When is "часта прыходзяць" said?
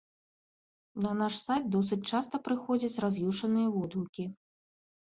2.11-3.01